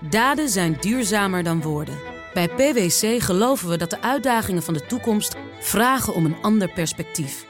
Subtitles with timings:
[0.00, 1.98] Daden zijn duurzamer dan woorden.
[2.34, 7.46] Bij PwC geloven we dat de uitdagingen van de toekomst vragen om een ander perspectief.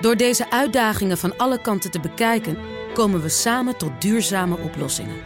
[0.00, 2.58] Door deze uitdagingen van alle kanten te bekijken,
[2.94, 5.16] komen we samen tot duurzame oplossingen.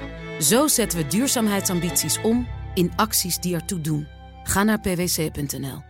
[0.40, 4.06] Zo zetten we duurzaamheidsambities om in acties die ertoe doen.
[4.44, 5.82] Ga naar pwc.nl.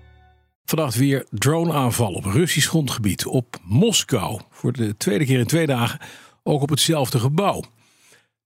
[0.65, 4.41] Vannacht weer droneaanval op Russisch grondgebied op Moskou.
[4.51, 6.01] Voor de tweede keer in twee dagen
[6.43, 7.63] ook op hetzelfde gebouw.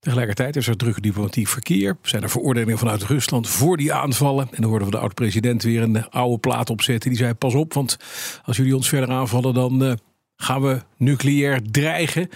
[0.07, 1.96] Tegelijkertijd is er druk diplomatiek verkeer.
[2.02, 4.48] Zijn er veroordelingen vanuit Rusland voor die aanvallen?
[4.51, 7.10] En dan hoorden we de oud-president weer een oude plaat opzetten.
[7.10, 7.96] Die zei: Pas op, want
[8.45, 9.92] als jullie ons verder aanvallen, dan uh,
[10.37, 12.29] gaan we nucleair dreigen.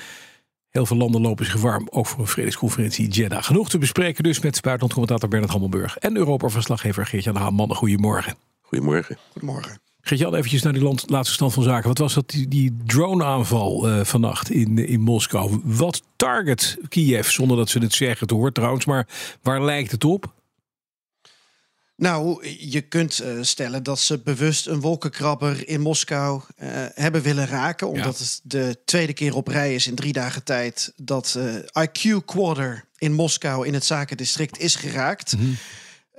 [0.68, 3.42] Heel veel landen lopen zich warm, ook voor een vredesconferentie in Jeddah.
[3.42, 7.54] Genoeg te bespreken dus met buitenlandcommentator Bernard Hammelburg en Europa-verslaggever Geert-Jan Haan.
[7.54, 8.34] Mannen, goedemorgen.
[8.60, 9.16] Goedemorgen.
[9.32, 9.89] Goedemorgen.
[10.02, 11.88] Geert-Jan, eventjes naar die laatste stand van zaken.
[11.88, 15.60] Wat was dat, die, die drone-aanval uh, vannacht in, in Moskou?
[15.64, 19.08] Wat target Kiev, zonder dat ze het zeggen, het hoort trouwens, maar
[19.42, 20.32] waar lijkt het op?
[21.96, 27.46] Nou, je kunt uh, stellen dat ze bewust een wolkenkrabber in Moskou uh, hebben willen
[27.46, 27.88] raken.
[27.88, 28.24] Omdat ja.
[28.24, 31.38] het de tweede keer op rij is in drie dagen tijd dat
[31.78, 35.36] IQ Quarter in Moskou in het zakendistrict is geraakt.
[35.36, 35.56] Mm -hmm.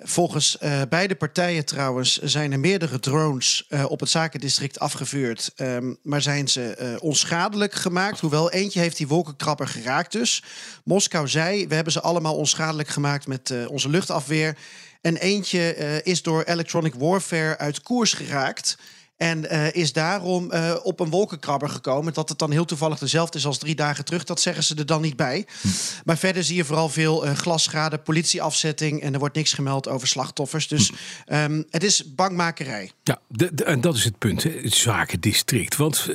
[0.03, 5.51] Volgens uh, beide partijen trouwens zijn er meerdere drones uh, op het zakendistrict afgevuurd.
[5.55, 8.19] Um, maar zijn ze uh, onschadelijk gemaakt.
[8.19, 10.43] Hoewel eentje heeft die wolkenkrabber geraakt dus.
[10.83, 14.57] Moskou zei, we hebben ze allemaal onschadelijk gemaakt met onze luchtafweer.
[15.01, 18.77] En eentje is door electronic warfare uit koers geraakt.
[19.21, 22.13] En uh, is daarom uh, op een wolkenkrabber gekomen.
[22.13, 24.23] Dat het dan heel toevallig dezelfde is als drie dagen terug.
[24.23, 25.45] Dat zeggen ze er dan niet bij.
[25.61, 25.67] Hm.
[26.05, 29.01] Maar verder zie je vooral veel uh, glasschade, politieafzetting.
[29.01, 30.67] En er wordt niks gemeld over slachtoffers.
[30.67, 30.91] Dus
[31.25, 31.33] hm.
[31.33, 32.91] um, het is bangmakerij.
[33.03, 34.43] Ja, de, de, en dat is het punt.
[34.43, 34.49] Hè.
[34.61, 35.75] Het zakendistrict.
[35.75, 36.05] Want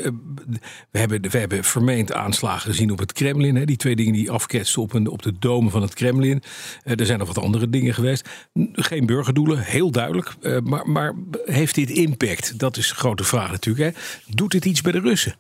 [0.91, 3.57] we, hebben, we hebben vermeend aanslagen gezien op het Kremlin.
[3.57, 3.65] Hè.
[3.65, 6.43] Die twee dingen die afketsten op, een, op de dome van het Kremlin.
[6.85, 8.29] er zijn nog wat andere dingen geweest.
[8.73, 10.35] Geen burgerdoelen, heel duidelijk.
[10.65, 12.59] maar, maar heeft dit impact?
[12.59, 13.97] Dat is grote vraag natuurlijk.
[13.97, 14.03] Hè.
[14.35, 15.37] Doet dit iets bij de Russen?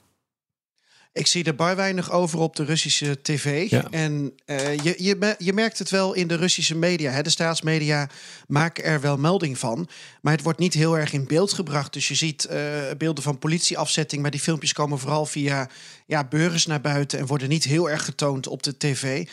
[1.16, 3.70] Ik zie er bar weinig over op de Russische tv.
[3.70, 3.84] Ja.
[3.90, 7.10] En uh, je, je, je merkt het wel in de Russische media.
[7.10, 7.22] Hè.
[7.22, 8.08] De staatsmedia
[8.46, 9.88] maken er wel melding van.
[10.20, 11.92] Maar het wordt niet heel erg in beeld gebracht.
[11.92, 12.58] Dus je ziet uh,
[12.98, 14.22] beelden van politieafzetting.
[14.22, 15.68] Maar die filmpjes komen vooral via
[16.06, 17.18] ja, burgers naar buiten.
[17.18, 19.28] En worden niet heel erg getoond op de tv.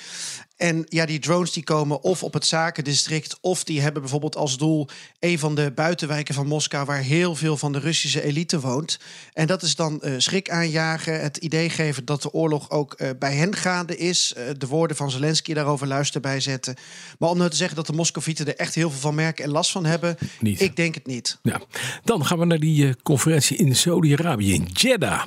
[0.57, 4.57] En ja, die drones die komen of op het zakendistrict, of die hebben bijvoorbeeld als
[4.57, 4.87] doel
[5.19, 8.99] een van de buitenwijken van Moskou, waar heel veel van de Russische elite woont.
[9.33, 13.09] En dat is dan uh, schrik aanjagen, het idee geven dat de oorlog ook uh,
[13.19, 14.33] bij hen gaande is.
[14.37, 16.75] Uh, de woorden van Zelensky daarover luister bij zetten.
[17.19, 19.51] Maar om nou te zeggen dat de Moscovieten er echt heel veel van merken en
[19.51, 20.61] last van hebben, niet.
[20.61, 21.39] ik denk het niet.
[21.41, 21.61] Ja.
[22.03, 25.21] Dan gaan we naar die conferentie in Saudi-Arabië, in Jeddah.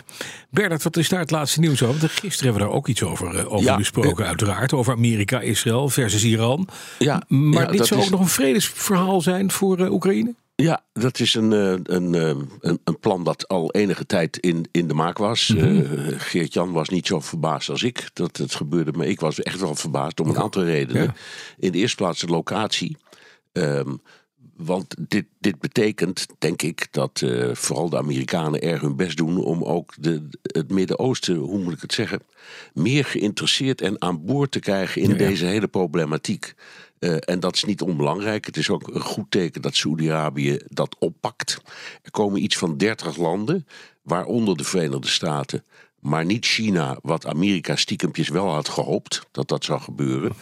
[0.50, 2.00] Bernard, wat is daar het laatste nieuws over?
[2.00, 4.72] Want gisteren hebben we daar ook iets over, over ja, besproken, uiteraard.
[4.72, 6.68] Over Amerika, Israël versus Iran.
[6.98, 10.34] Ja, maar ja, dit zou ook nog een vredesverhaal zijn voor uh, Oekraïne?
[10.54, 14.94] Ja, dat is een, een, een, een, plan dat al enige tijd in, in de
[14.94, 15.48] maak was.
[15.48, 15.76] Mm -hmm.
[15.76, 18.92] uh, Geert-Jan was niet zo verbaasd als ik dat het gebeurde.
[18.92, 21.02] Maar ik was echt wel verbaasd om een aantal redenen.
[21.02, 21.14] Ja.
[21.58, 22.96] In de eerste plaats de locatie.
[23.52, 24.00] Um,
[24.56, 29.44] want dit, dit betekent, denk ik, dat uh, vooral de Amerikanen erg hun best doen
[29.44, 32.20] om ook de, het Midden-Oosten, hoe moet ik het zeggen,
[32.72, 35.28] meer geïnteresseerd en aan boord te krijgen in ja, ja.
[35.28, 36.54] deze hele problematiek.
[37.00, 38.46] Uh, en dat is niet onbelangrijk.
[38.46, 41.60] Het is ook een goed teken dat Saoedi-Arabië dat oppakt.
[42.02, 43.66] Er komen iets van 30 landen,
[44.02, 45.64] waaronder de Verenigde Staten,
[46.06, 50.32] maar niet China, wat Amerika stiekempjes wel had gehoopt dat dat zou gebeuren.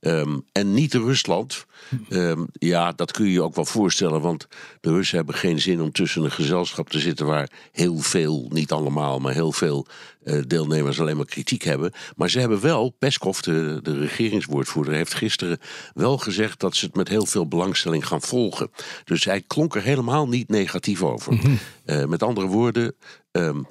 [0.00, 1.66] Um, en niet Rusland.
[2.08, 4.46] Um, ja, dat kun je je ook wel voorstellen, want
[4.80, 8.72] de Russen hebben geen zin om tussen een gezelschap te zitten waar heel veel, niet
[8.72, 9.86] allemaal, maar heel veel
[10.24, 11.92] uh, deelnemers alleen maar kritiek hebben.
[12.16, 15.58] Maar ze hebben wel, Peskov, de, de regeringswoordvoerder, heeft gisteren
[15.94, 18.70] wel gezegd dat ze het met heel veel belangstelling gaan volgen.
[19.04, 21.32] Dus hij klonk er helemaal niet negatief over.
[21.32, 21.58] Mm -hmm.
[21.86, 22.94] uh, met andere woorden.
[23.32, 23.66] Um,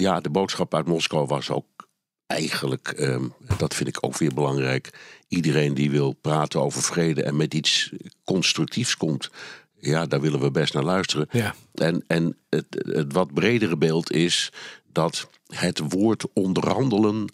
[0.00, 1.88] ja, de boodschap uit Moskou was ook
[2.26, 4.90] eigenlijk, um, dat vind ik ook weer belangrijk,
[5.28, 7.92] iedereen die wil praten over vrede en met iets
[8.24, 9.30] constructiefs komt,
[9.80, 11.28] ja, daar willen we best naar luisteren.
[11.30, 11.54] Ja.
[11.74, 14.52] En, en het, het wat bredere beeld is
[14.92, 17.32] dat het woord onderhandelen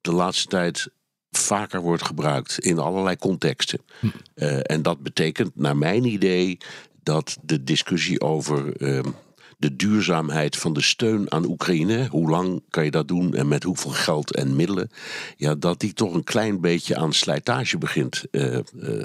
[0.00, 0.88] de laatste tijd
[1.30, 3.80] vaker wordt gebruikt in allerlei contexten.
[4.00, 4.06] Hm.
[4.34, 6.58] Uh, en dat betekent, naar mijn idee,
[7.02, 9.14] dat de discussie over um,
[9.58, 12.06] de duurzaamheid van de steun aan Oekraïne.
[12.10, 14.90] Hoe lang kan je dat doen en met hoeveel geld en middelen?
[15.36, 18.24] Ja, dat die toch een klein beetje aan slijtage begint.
[18.30, 19.04] Uh, uh,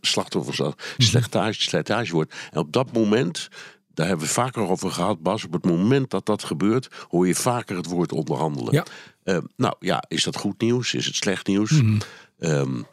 [0.00, 0.60] slachtoffers,
[0.98, 2.34] slijtage, slijtage wordt.
[2.50, 3.48] En op dat moment.
[3.94, 5.44] Daar hebben we vaker over gehad, Bas.
[5.44, 8.72] Op het moment dat dat gebeurt, hoor je vaker het woord onderhandelen.
[8.72, 8.84] Ja.
[9.24, 10.94] Uh, nou ja, is dat goed nieuws?
[10.94, 11.70] Is het slecht nieuws?
[11.70, 11.98] Mm
[12.38, 12.86] um,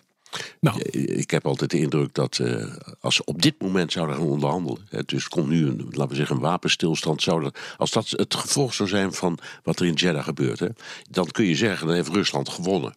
[0.60, 0.82] Nou.
[0.92, 4.86] Ik heb altijd de indruk dat uh, als ze op dit moment zouden gaan onderhandelen,
[4.90, 8.74] hè, dus komt nu een, laten we zeggen, een wapenstilstand, zou als dat het gevolg
[8.74, 10.68] zou zijn van wat er in Jeddah gebeurt, hè,
[11.10, 12.96] dan kun je zeggen, dan heeft Rusland gewonnen.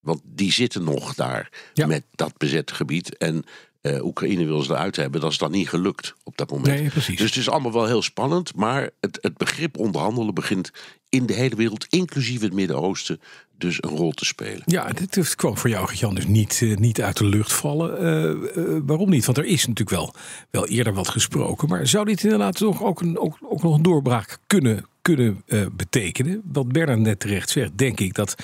[0.00, 3.16] Want die zitten nog daar met dat bezette gebied.
[3.16, 3.44] En
[3.82, 5.20] uh, Oekraïne wil ze eruit hebben.
[5.20, 6.80] Dat is dan niet gelukt op dat moment.
[6.80, 7.18] Nee, precies.
[7.18, 8.54] Dus het is allemaal wel heel spannend.
[8.54, 10.70] Maar het, het begrip onderhandelen begint
[11.08, 13.20] in de hele wereld, inclusief het Midden-Oosten,
[13.58, 14.62] dus een rol te spelen.
[14.64, 18.02] Ja, dit kwam voor jou, Jan, dus niet, uh, niet uit de lucht vallen.
[18.02, 19.24] Uh, uh, waarom niet?
[19.24, 20.14] Want er is natuurlijk wel,
[20.50, 21.68] wel eerder wat gesproken.
[21.68, 26.42] Maar zou dit inderdaad toch ook, een, ook, ook nog een doorbraak kunnen, kunnen betekenen?
[26.44, 28.34] Wat Bernard net terecht zegt, denk ik dat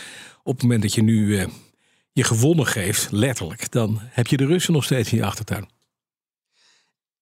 [0.43, 1.47] op het moment dat je nu
[2.17, 5.69] je gewonnen geeft, letterlijk, dan heb je de Russen nog steeds in je achtertuin.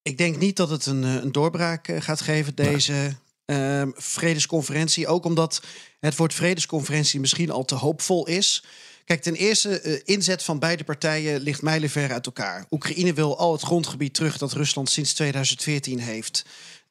[0.02, 5.06] Ik denk niet dat het een, een doorbraak gaat geven, deze uh, vredesconferentie.
[5.06, 5.62] Ook omdat
[6.00, 8.64] het woord vredesconferentie misschien al te hoopvol is.
[9.04, 12.66] Kijk, ten eerste, uh, inzet van beide partijen ligt mijlenver uit elkaar.
[12.70, 16.44] Oekraïne wil al het grondgebied terug dat Rusland sinds 2014 heeft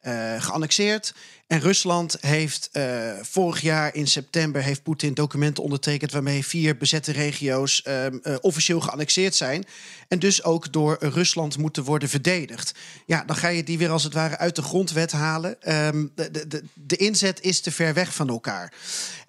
[0.03, 1.13] uh, geannexeerd.
[1.47, 7.11] En Rusland heeft uh, vorig jaar in september heeft Poetin documenten ondertekend waarmee vier bezette
[7.11, 9.65] regio's uh, uh, officieel geannexeerd zijn.
[10.07, 12.71] En dus ook door Rusland moeten worden verdedigd.
[13.05, 15.85] Ja, dan ga je die weer als het ware uit de grondwet halen.
[15.87, 18.73] Um, de, de, de inzet is te ver weg van elkaar.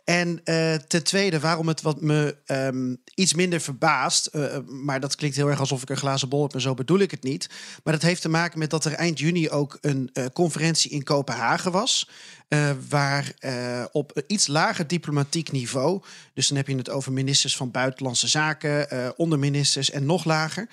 [0.04, 5.16] En uh, ten tweede, waarom het wat me um, iets minder verbaast, uh, maar dat
[5.16, 7.48] klinkt heel erg alsof ik een glazen bol heb en zo bedoel ik het niet.
[7.84, 11.72] Maar dat heeft te maken met dat er eind juni ook een conferentie in Kopenhagen
[11.72, 12.08] was.
[12.48, 16.02] Uh, waar uh, op iets lager diplomatiek niveau,
[16.34, 20.68] dus dan heb je het over ministers van Buitenlandse Zaken, uh, onderministers en nog lager,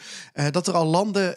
[0.51, 1.33] dat er al landen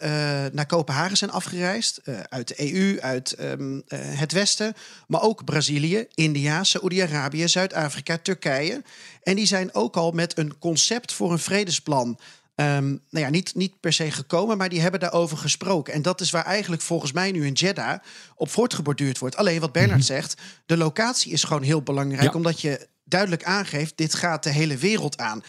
[0.53, 4.73] naar Kopenhagen zijn afgereisd, uit de EU, uit um, het Westen,
[5.07, 8.83] maar ook Brazilië, India, Saoedi-Arabië, Zuid-Afrika, Turkije.
[9.23, 12.19] En die zijn ook al met een concept voor een vredesplan
[12.55, 15.93] nou ja, niet, niet per se gekomen, maar die hebben daarover gesproken.
[15.93, 17.99] En dat is waar eigenlijk volgens mij nu in Jeddah
[18.35, 19.35] op voortgeborduurd wordt.
[19.35, 20.15] Alleen wat Bernard mm -hmm.
[20.15, 22.37] zegt, de locatie is gewoon heel belangrijk, ja.
[22.37, 25.43] omdat je duidelijk aangeeft, dit gaat de hele wereld aan.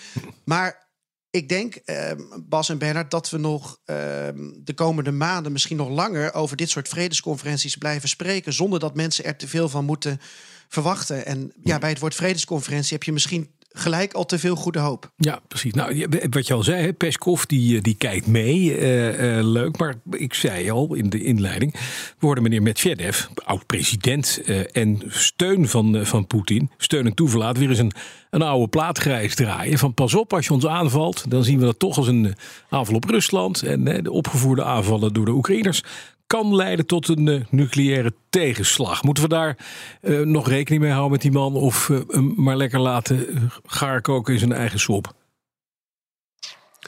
[0.44, 0.86] Maar
[1.30, 5.88] ik denk, um, Bas en Bernard, dat we nog um, de komende maanden, misschien nog
[5.88, 10.20] langer, over dit soort vredesconferenties blijven spreken, zonder dat mensen er te veel van moeten
[10.68, 11.26] verwachten.
[11.26, 15.12] En ja, bij het woord vredesconferentie heb je misschien gelijk al te veel goede hoop.
[15.16, 15.72] Ja, precies.
[15.72, 18.78] Nou, wat je al zei, Peskov die, die kijkt mee.
[18.78, 21.72] Uh, uh, leuk, maar ik zei al in de inleiding...
[21.72, 21.80] we
[22.18, 24.40] worden meneer Medvedev, oud-president...
[24.72, 27.58] En steun van, van Poetin, steun en toeverlaat...
[27.58, 27.92] weer eens een,
[28.30, 29.78] een oude plaatgrijs draaien.
[29.78, 31.30] Van pas op, als je ons aanvalt...
[31.30, 32.34] dan zien we dat toch als een
[32.68, 33.62] aanval op Rusland...
[33.62, 35.82] en de opgevoerde aanvallen door de Oekraïners
[36.26, 39.02] kan leiden tot een uh, nucleaire tegenslag.
[39.02, 39.56] Moeten we daar
[40.02, 44.00] uh, nog rekening mee houden met die man of uh, hem maar lekker laten gaar
[44.00, 45.14] koken in zijn eigen sop?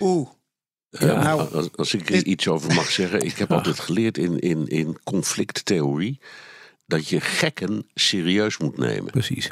[0.00, 0.28] Oeh.
[0.90, 4.38] Ja, nou, als, als, ik er iets over mag zeggen, ik heb altijd geleerd in,
[4.38, 6.20] in, in conflicttheorie
[6.86, 9.10] dat je gekken serieus moet nemen.
[9.10, 9.50] Precies.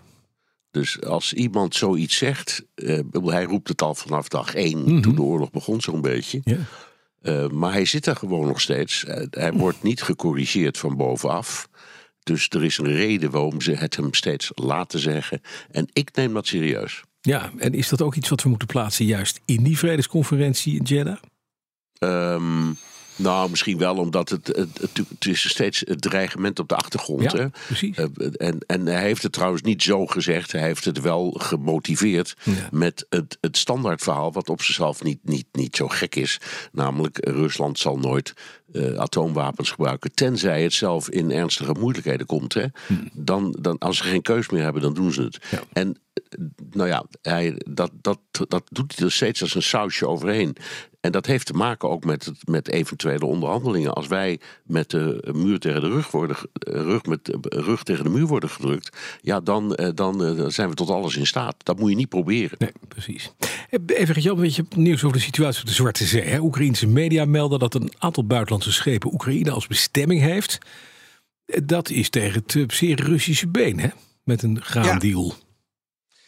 [0.71, 2.65] Dus als iemand zoiets zegt,
[3.25, 5.03] hij roept het al vanaf dag één, mm -hmm.
[5.03, 6.41] toen de oorlog begon zo'n beetje.
[6.44, 6.59] Ja.
[7.28, 9.05] Uh, maar hij zit er gewoon nog steeds.
[9.05, 11.69] Uh, hij wordt niet gecorrigeerd van bovenaf.
[12.23, 15.40] Dus er is een reden waarom ze het hem steeds laten zeggen.
[15.70, 17.02] En ik neem dat serieus.
[17.20, 20.82] Ja, en is dat ook iets wat we moeten plaatsen juist in die vredesconferentie in
[20.82, 21.17] Jeddah?
[21.99, 22.76] Um,
[23.17, 27.32] nou, misschien wel omdat het, het, het, het, is steeds het dreigement op de achtergrond.
[27.32, 27.46] Ja, hè?
[27.67, 27.99] precies.
[27.99, 28.06] Uh,
[28.37, 30.53] en, en hij heeft het trouwens niet zo gezegd.
[30.53, 32.53] Hij heeft het wel gemotiveerd ja.
[32.70, 34.32] met het, het standaardverhaal...
[34.32, 36.41] wat op zichzelf niet, niet, niet zo gek is.
[36.73, 38.35] Namelijk, Rusland zal nooit
[38.77, 40.15] uh, atoomwapens gebruiken...
[40.15, 42.55] tenzij het zelf in ernstige moeilijkheden komt.
[42.55, 42.67] Hè?
[42.87, 42.95] Hm.
[43.13, 45.39] Dan, dan, als ze geen keus meer hebben, dan doen ze het.
[45.51, 45.61] Ja.
[45.73, 45.97] En
[46.71, 48.19] nou ja, hij, dat, dat,
[48.49, 50.56] dat doet hij er steeds als een sausje overheen.
[51.01, 53.95] En dat heeft te maken ook met, het, met eventuele onderhandelingen.
[53.95, 58.27] Als wij met de muur tegen de rug worden, rug, met, rug tegen de muur
[58.27, 61.55] worden gedrukt, ja, dan, dan zijn we tot alles in staat.
[61.59, 62.56] Dat moet je niet proberen.
[62.59, 63.33] Nee, precies.
[63.87, 66.41] Even Jan, een beetje nieuws over de situatie op de Zwarte Zee.
[66.41, 70.58] Oekraïense media melden dat een aantal buitenlandse schepen Oekraïne als bestemming heeft.
[71.65, 73.89] Dat is tegen het zeer Russische been, hè?
[74.25, 75.27] Met een graandeal.
[75.27, 75.44] Ja.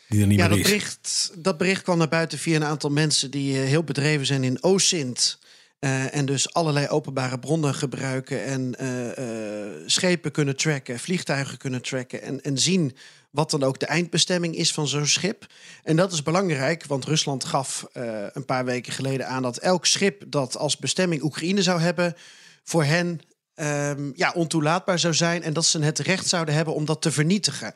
[0.09, 0.73] Die er niet ja, meer dat is.
[0.73, 4.45] bericht, dat bericht kwam naar buiten via een aantal mensen die uh, heel bedreven zijn
[4.45, 5.39] in OSINT.
[5.81, 12.23] Uh, en dus allerlei openbare bronnen gebruiken en uh, schepen kunnen tracken, vliegtuigen kunnen tracken
[12.23, 12.97] en, en zien
[13.31, 15.47] wat dan ook de eindbestemming is van zo'n schip.
[15.83, 17.87] En dat is belangrijk, want Rusland gaf
[18.33, 22.15] een paar weken geleden aan dat elk schip dat als bestemming Oekraïne zou hebben,
[22.63, 23.21] voor hen
[23.61, 27.13] um, ja, ontoelaatbaar zou zijn en dat ze het recht zouden hebben om dat te
[27.13, 27.73] vernietigen.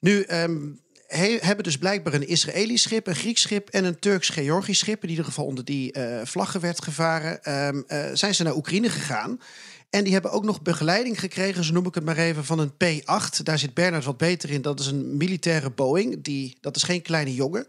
[0.00, 0.80] Nu, um,
[1.40, 5.24] hebben dus blijkbaar een Israëlisch schip, een Grieks schip en een Turks-Georgisch schip, in ieder
[5.24, 9.40] geval onder die uh, vlaggen werd gevaren, ehm, eh, zijn ze naar Oekraïne gegaan.
[9.96, 12.76] En die hebben ook nog begeleiding gekregen, zo noem ik het maar even, van een
[12.76, 13.42] P-8.
[13.42, 14.62] Daar zit Bernard wat beter in.
[14.62, 16.22] Dat is een militaire Boeing.
[16.22, 17.66] Die, dat is geen kleine jongen.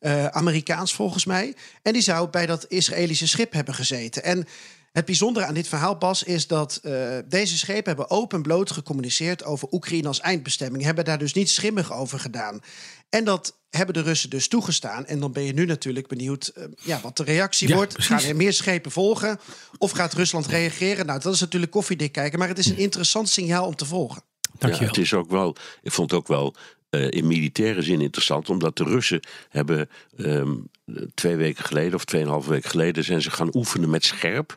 [0.00, 1.54] Uh, Amerikaans volgens mij.
[1.82, 4.24] En die zou bij dat Israëlische schip hebben gezeten.
[4.24, 4.46] En
[4.92, 9.44] het bijzondere aan dit verhaal, Bas, is dat uh, deze schepen hebben open bloot gecommuniceerd
[9.44, 10.84] over Oekraïne als eindbestemming.
[10.84, 12.60] Hebben daar dus niet schimmig over gedaan.
[13.08, 15.06] En dat hebben de Russen dus toegestaan.
[15.06, 18.02] En dan ben je nu natuurlijk benieuwd uh, ja, wat de reactie wordt.
[18.02, 19.40] Gaan er meer schepen volgen?
[19.78, 21.06] Of gaat Rusland reageren?
[21.06, 22.38] Nou, dat is natuurlijk koffiedik kijken.
[22.38, 24.22] Maar het is een interessant signaal om te volgen.
[24.58, 26.54] Ja, het is ook wel, ik vond het ook wel
[26.90, 30.70] uh, in militaire zin interessant, omdat de Russen hebben um,
[31.14, 34.56] twee weken geleden of tweeënhalve weken geleden zijn ze gaan oefenen met scherp,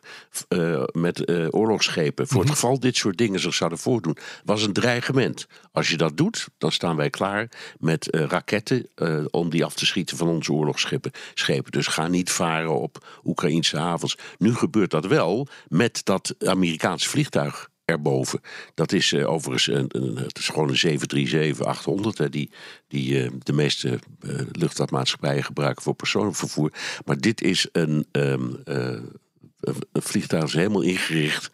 [0.49, 2.27] uh, met uh, oorlogsschepen.
[2.27, 2.59] Voor het mhm.
[2.59, 5.47] geval dit soort dingen zich zouden voordoen, was een dreigement.
[5.71, 8.89] Als je dat doet, dan staan wij klaar met raketten
[9.29, 11.11] om die af te schieten van onze oorlogsschepen.
[11.33, 11.71] Schepen.
[11.71, 14.17] Dus ga niet varen op Oekraïnse havens.
[14.37, 18.41] Nu gebeurt dat wel met dat Amerikaanse vliegtuig erboven.
[18.73, 20.99] Dat is uh, overigens een, een, het is gewoon een
[22.13, 22.49] 737-800, hè, die,
[22.87, 26.71] die uh, de meeste uh, luchtvaartmaatschappijen gebruiken voor persoonvervoer.
[27.05, 31.49] Maar dit is een, um, een vliegtuig is helemaal ingericht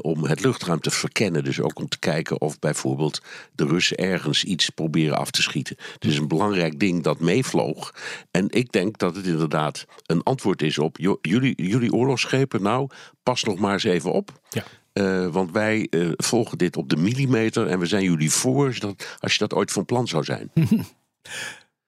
[0.00, 1.44] om het luchtruim te verkennen.
[1.44, 3.22] Dus ook om te kijken of bijvoorbeeld
[3.54, 5.76] de Russen ergens iets proberen af te schieten.
[5.92, 7.94] Het is een belangrijk ding dat meevloog.
[8.30, 12.62] En ik denk dat het inderdaad een antwoord is op jullie, jullie oorlogsschepen.
[12.62, 12.88] Nou,
[13.22, 14.40] pas nog maar eens even op.
[14.50, 14.64] Ja.
[15.00, 19.16] Uh, want wij uh, volgen dit op de millimeter en we zijn jullie voor dat,
[19.20, 20.50] als je dat ooit van plan zou zijn.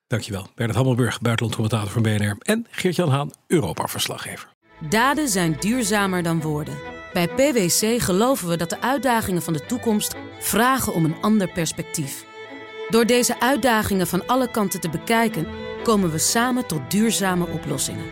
[0.07, 0.47] Dankjewel.
[0.55, 2.35] Bernard Hammelburg, buitenlandcommentator van BNR.
[2.39, 4.55] En Geert-Jan Haan, Europa-verslaggever.
[4.89, 6.73] Daden zijn duurzamer dan woorden.
[7.13, 12.25] Bij PwC geloven we dat de uitdagingen van de toekomst vragen om een ander perspectief.
[12.89, 15.47] Door deze uitdagingen van alle kanten te bekijken,
[15.83, 18.05] komen we samen tot duurzame oplossingen.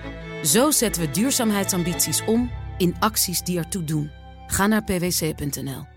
[0.43, 4.11] Zo zetten we duurzaamheidsambities om in acties die ertoe doen.
[4.47, 5.94] Ga naar pwc.nl.